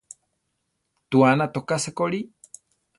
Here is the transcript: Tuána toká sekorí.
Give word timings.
Tuána 1.11 1.45
toká 1.55 1.77
sekorí. 1.85 2.19